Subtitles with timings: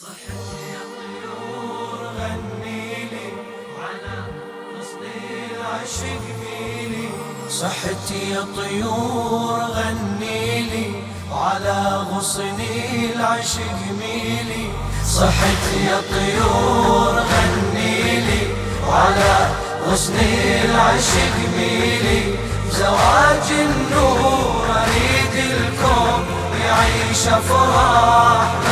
[0.00, 0.30] صحتي
[0.72, 3.30] يا طيور غنيلي
[3.78, 4.16] على
[4.78, 5.02] غصن
[5.50, 7.08] العشق ميلي.
[7.50, 10.88] صحتي يا طيور غنيلي
[11.32, 11.78] على
[12.12, 12.60] غصن
[13.14, 14.70] العشق ميلي
[15.04, 18.42] صحتي يا طيور غنيلي
[18.88, 19.34] على
[19.86, 20.16] غصن
[20.64, 22.20] العشق ميلي.
[22.70, 26.24] زواج النور أريد الكون
[26.64, 28.67] يعيش افراح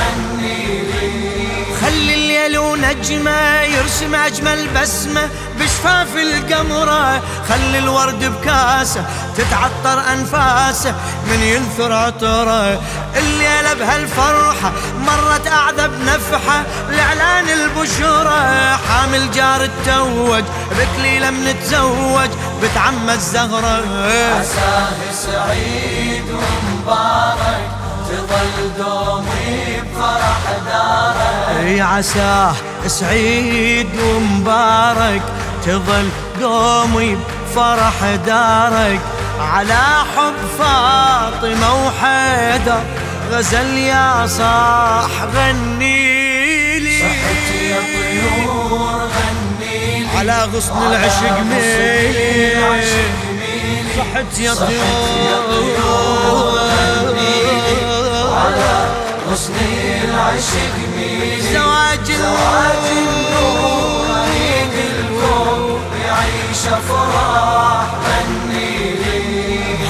[2.99, 5.29] نجمة يرسم أجمل بسمة
[5.59, 7.23] بشفاف القمرة.
[7.49, 9.05] خلي الورد بكاسة
[9.37, 10.95] تتعطر أنفاسه.
[11.27, 12.81] من ينثر عطره
[13.17, 14.73] الليلة بهالفرحة.
[15.07, 22.31] مرت أعذب نفحة لإعلان البشرة حامل جار التوج بكليلة من تزوج
[22.63, 23.83] بتعمى الزهرة.
[24.41, 27.71] عساه سعيد ومبارك
[28.09, 31.67] تظل دومي بفرح دارك.
[31.67, 32.55] إي عساه
[32.89, 35.23] سعيد ومبارك
[35.67, 36.09] تظل
[36.41, 37.95] دومي بفرح
[38.27, 39.01] دارك.
[39.41, 39.85] على
[40.17, 42.83] حب فاطمة وحيدر
[43.31, 46.99] غزل يا صاح غني لي.
[46.99, 50.19] صحتي يا طيور غني لي.
[50.19, 52.53] على غصن العشق ميلي.
[53.97, 54.87] صحتي يا طيور
[58.37, 58.96] على
[59.37, 59.53] غصن
[60.05, 60.77] العشق
[61.53, 67.87] زواج زواج النور عيد الكون يعيش افراح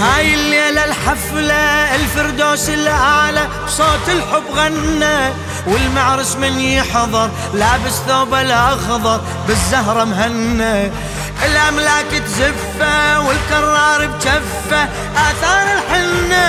[0.00, 5.33] هاي الليلة الحفلة الفردوس الأعلى بصوت الحب غنى
[5.67, 10.91] والمعرس من يحضر لابس ثوب الأخضر بالزهرة مهنى.
[11.45, 16.47] الأملاك تزفه والكرار بجفه آثار الحنة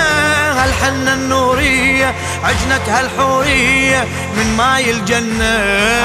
[0.62, 4.04] هالحنة النورية عجنة هالحورية
[4.36, 5.58] من ماي الجنة.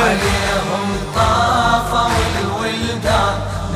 [0.04, 2.09] عليهم طافوا
[2.42, 3.36] الولدان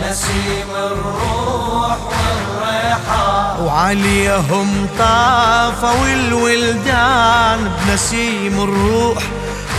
[0.10, 9.24] نسيم الروح والريحان وعليهم طافوا الولدان بنسيم الروح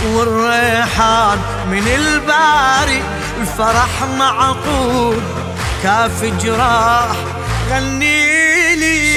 [0.05, 1.39] والريحان
[1.71, 3.03] من الباري
[3.41, 5.23] الفرح معقود
[5.83, 7.15] كاف جراح
[7.71, 9.15] غني لي.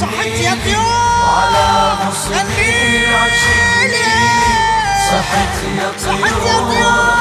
[0.00, 3.06] صحتي يا طيور على غصني
[5.10, 7.14] صحتي يا طيور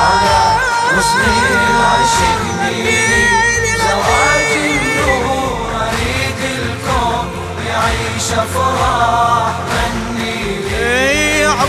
[0.00, 0.38] على
[0.96, 1.38] غصني
[1.70, 7.26] العشق ميلي زواج النور أريد الكون
[7.66, 8.28] يعيش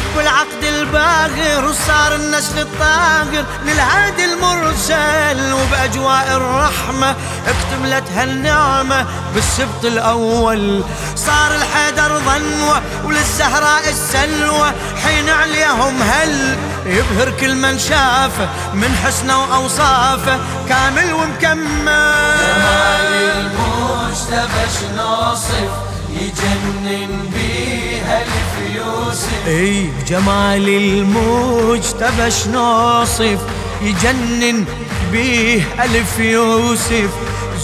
[0.02, 7.16] عب العقد الباغر وصار النسل الطاغر للهادي المرسل وبأجواء الرحمة
[7.48, 10.84] اكتملت هالنعمة بالسبط الأول.
[11.16, 14.72] صار الحيدر ظنوة وللزهراء السلوى
[15.04, 20.40] حين عليهم هل يبهر كل من شافه من حسنه وأوصافه.
[20.70, 22.36] كامل ومكمل.
[22.42, 25.72] جمال المجتبى شنوصف
[26.10, 28.24] يجنن بيها
[28.82, 29.48] يوسف.
[29.48, 33.40] إي جمال المجتبى شنوصف
[33.82, 34.66] يجنن
[35.12, 37.10] بيه ألف يوسف.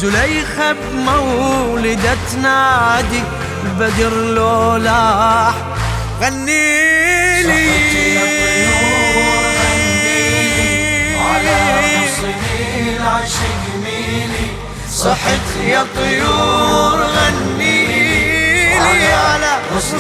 [0.02, 3.24] زليخة بمولدة نادي
[3.66, 5.54] البدر لولاح
[6.22, 7.68] غني لي.
[14.92, 18.74] صحت يا طيور غني لي.
[18.74, 19.98] على غصن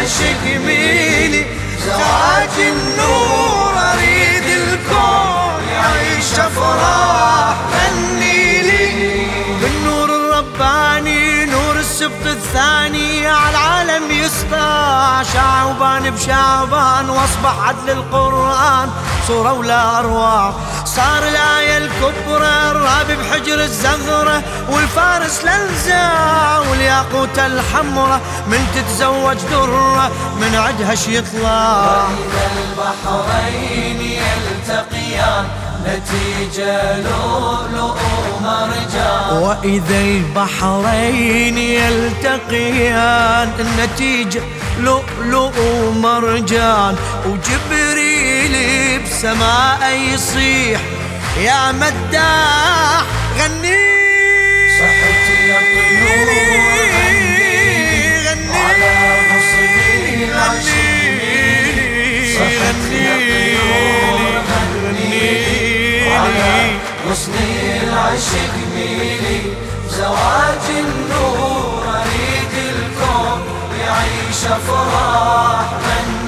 [0.00, 1.46] العشق ميلي
[1.86, 9.26] زواج النور أريد الكون يعيش افراح غني لي
[9.60, 15.22] بالنور الرباني نور السبط الثاني على العالم يسطع.
[15.22, 18.88] شعبان بشعبان وأصبح عدل القرآن.
[19.30, 20.52] صورة ولا أروع
[20.84, 30.10] صار الآية الكبرى الرابي بحجر الزغرة والفارس لنزع والياقوت الحمرة من تتزوج درة
[30.40, 32.08] من عدها يطلع.
[32.08, 35.44] وإذا البحرين يلتقيان
[35.86, 37.96] نتيجة لؤلؤ
[38.34, 44.42] ومرجان وإذا البحرين يلتقيان النتيجة
[44.80, 46.96] لؤلؤ ومرجان
[47.26, 48.54] وجبريل
[49.20, 49.82] بسماء
[50.14, 50.80] يصيح.
[51.38, 53.04] يا مداح
[53.38, 53.76] غني.
[54.78, 56.28] صحتي يا طيور
[56.94, 58.28] غني.
[58.50, 58.92] على
[59.30, 60.72] غصني العشق
[62.34, 66.14] صحتي يا طيور غني.
[66.14, 66.52] على
[67.10, 69.40] غصني العشق ميلي
[69.90, 73.40] زواج النور اريد الكون
[73.80, 76.19] يعيش عيش افراح غني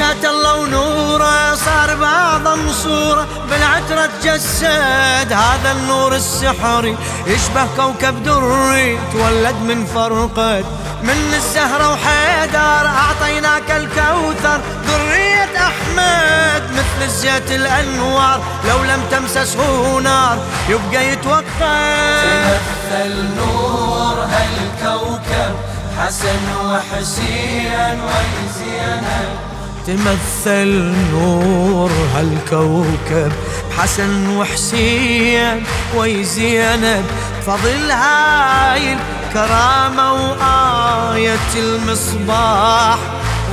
[0.00, 5.32] مشكاة الله ونوره صار بعض صورة بالعترة تجسد.
[5.32, 10.64] هذا النور السحري يشبه كوكب دري تولد من فرقة
[11.02, 12.86] من الزهرة وحيدر.
[12.86, 16.62] أعطيناك الكوثر ذرية أحمد.
[16.72, 20.38] مثل الزيت الأنوار لو لم تمسسه نار
[20.68, 25.54] يبقى يتوقد تمثل نور هالكوكب
[25.98, 29.49] حسن وحسين وزينب
[29.86, 33.32] تمثل نور هالكوكب
[33.78, 35.62] حسن وحسين
[35.96, 37.04] ويزينب
[37.46, 42.98] فضل هاي الكرامة وآية المصباح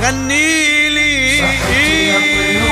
[0.02, 2.67] غني لي.